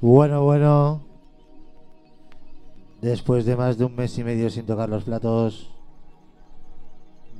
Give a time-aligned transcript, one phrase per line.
[0.00, 1.00] Bueno, bueno.
[3.00, 5.70] Después de más de un mes y medio sin tocar los platos,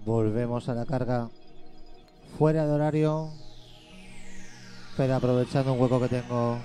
[0.05, 1.31] volvemos a la carga.
[2.37, 3.31] Fuera de horario,
[4.97, 6.59] pero aprovechando un hueco que tengo.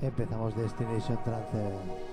[0.00, 2.11] Empezamos Destination Trance.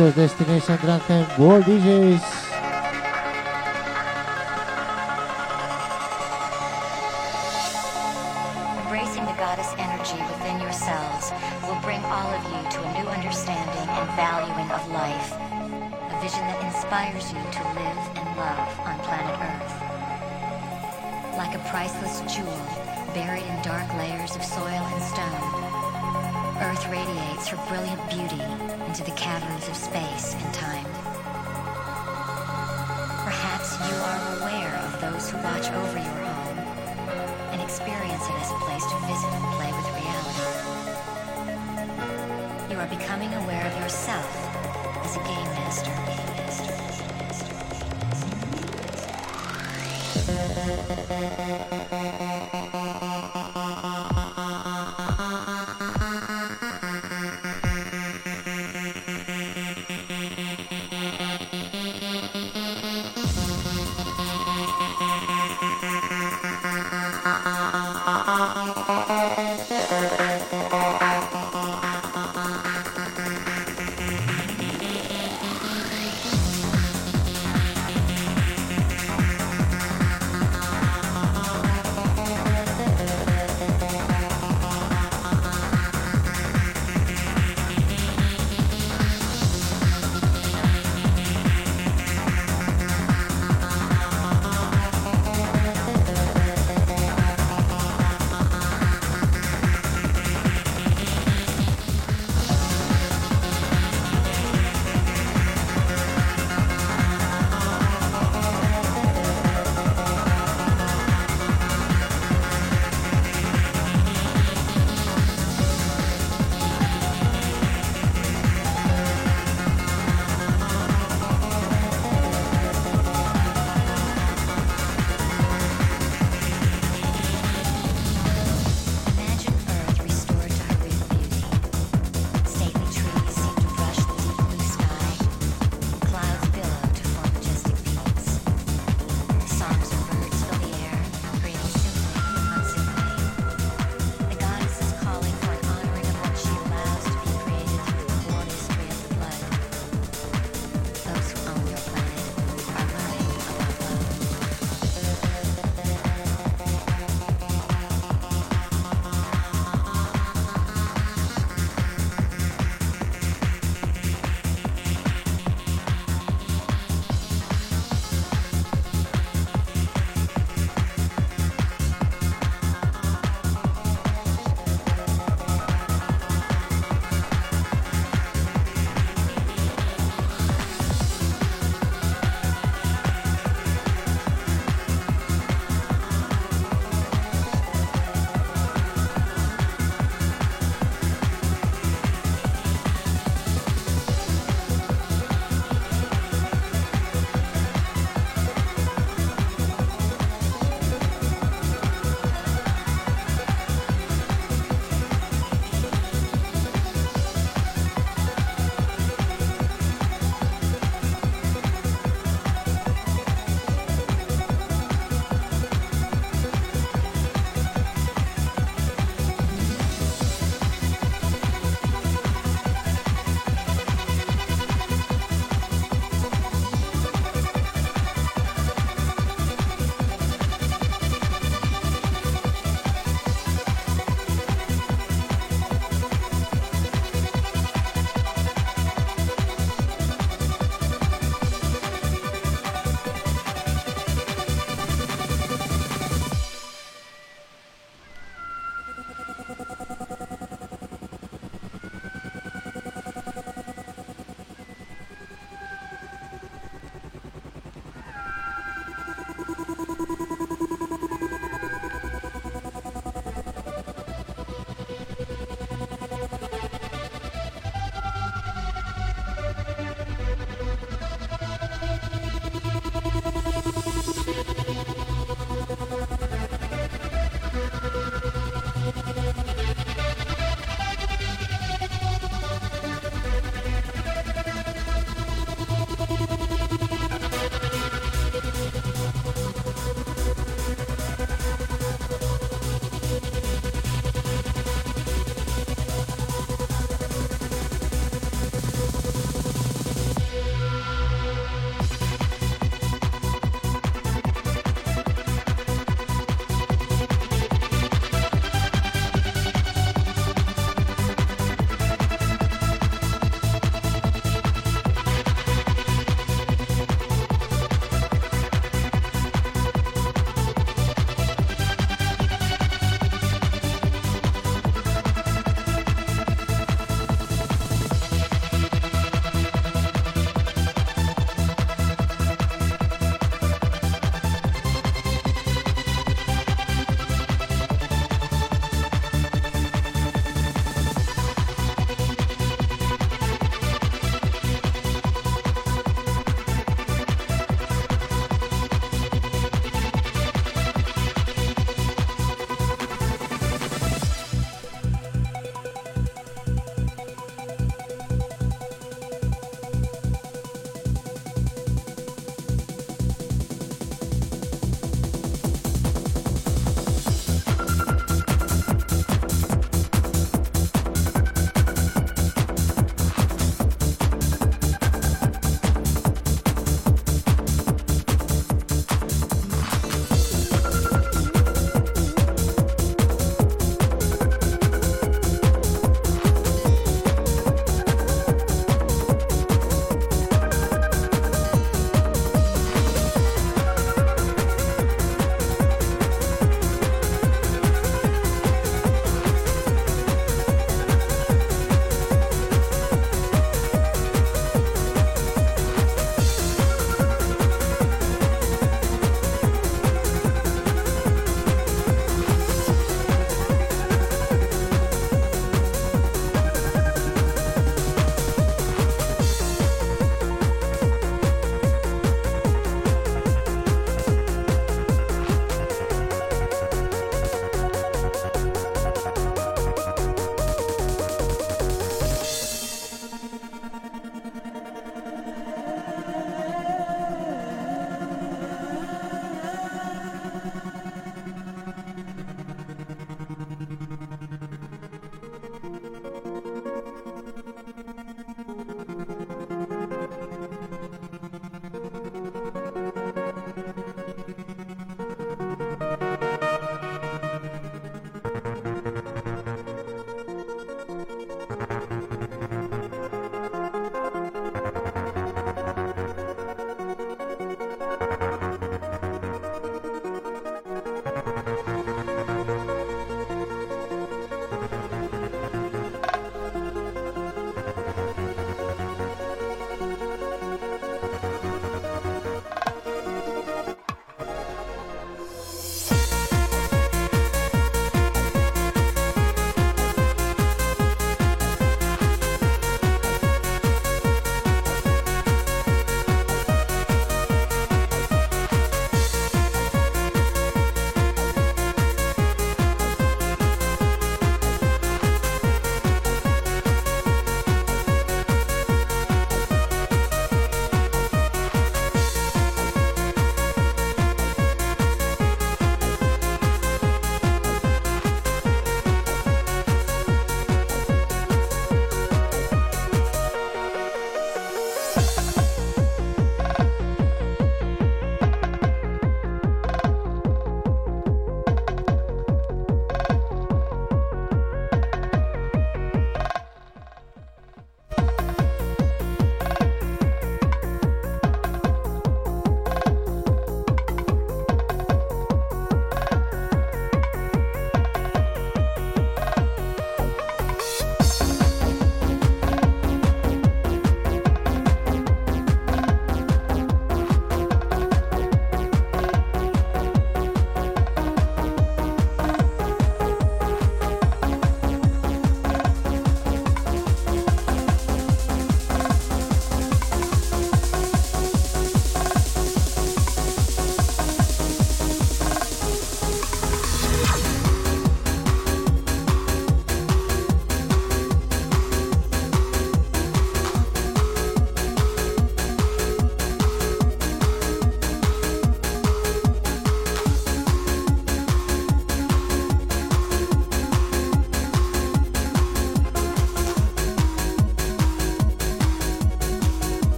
[0.00, 0.32] Discos
[8.80, 11.32] Embracing the goddess energy within yourselves
[11.64, 15.32] will bring all of you to a new understanding and valuing of life.
[15.36, 19.76] A vision that inspires you to live and love on planet Earth.
[21.36, 22.60] Like a priceless jewel
[23.12, 24.19] buried in dark layers.
[26.80, 28.40] Earth radiates her brilliant beauty
[28.86, 30.86] into the caverns of space and time.
[33.24, 36.58] Perhaps you are aware of those who watch over your home
[37.52, 40.46] and experience it as a place to visit and play with reality.
[42.72, 44.30] You are becoming aware of yourself
[45.04, 45.90] as a game master.
[45.90, 46.72] Game master.
[46.96, 47.96] Game
[48.88, 49.16] master.
[51.90, 52.89] Game master.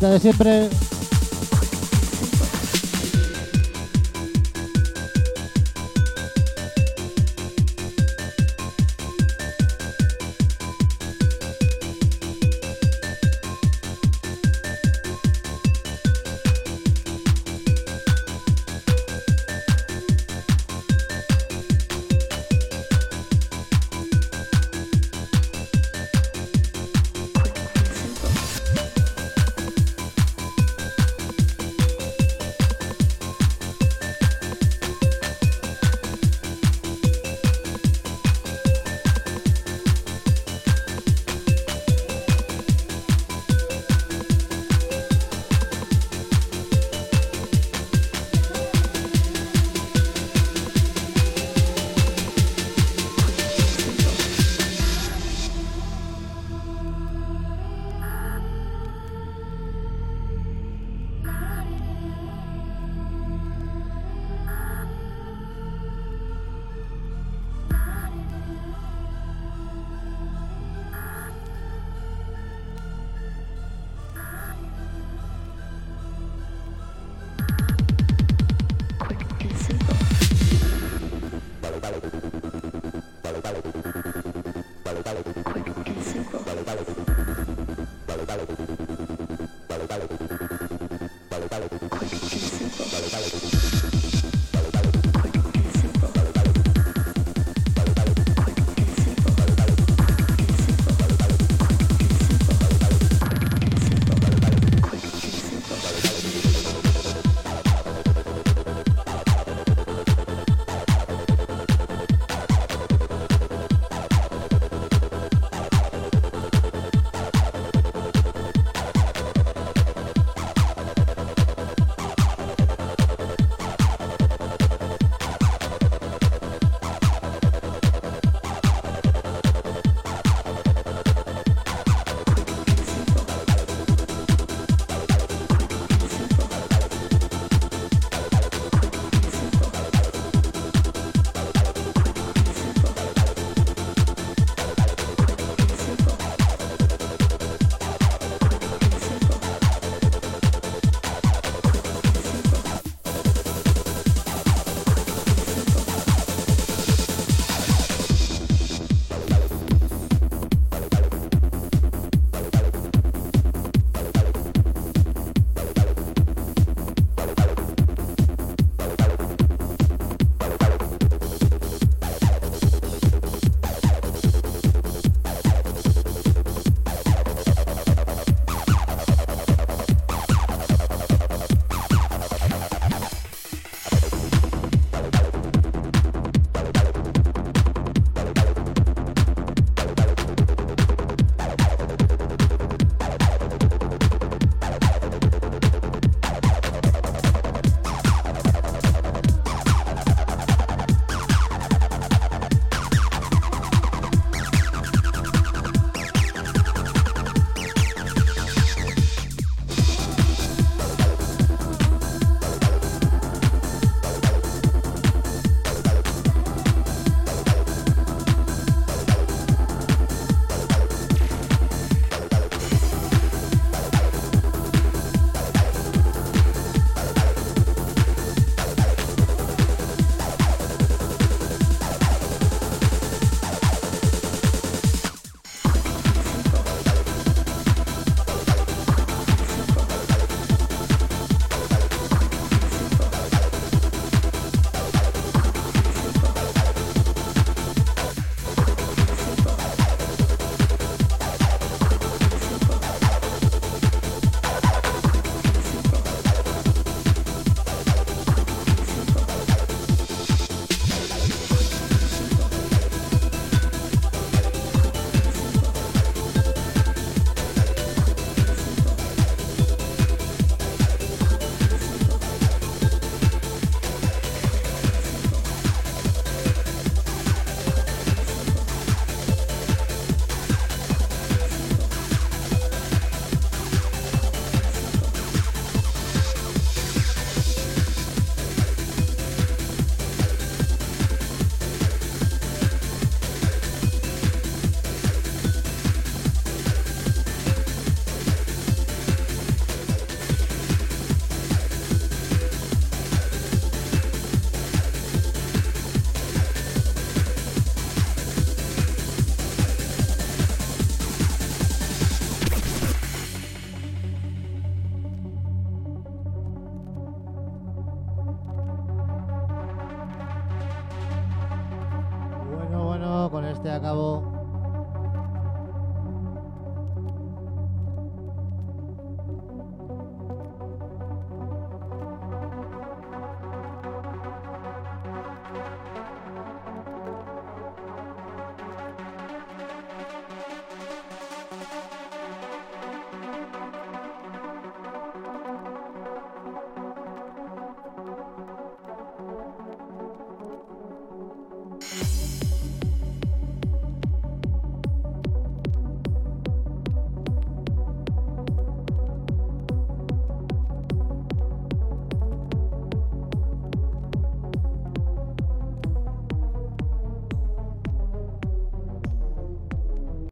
[0.00, 0.68] De siempre.